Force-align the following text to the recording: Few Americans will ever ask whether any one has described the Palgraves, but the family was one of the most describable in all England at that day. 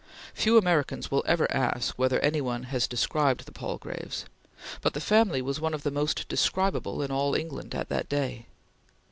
Few 0.33 0.57
Americans 0.57 1.11
will 1.11 1.21
ever 1.27 1.45
ask 1.51 1.93
whether 1.93 2.19
any 2.21 2.41
one 2.41 2.63
has 2.63 2.87
described 2.87 3.45
the 3.45 3.51
Palgraves, 3.51 4.25
but 4.81 4.95
the 4.95 4.99
family 4.99 5.43
was 5.43 5.61
one 5.61 5.75
of 5.75 5.83
the 5.83 5.91
most 5.91 6.27
describable 6.27 7.03
in 7.03 7.11
all 7.11 7.35
England 7.35 7.75
at 7.75 7.89
that 7.89 8.09
day. 8.09 8.47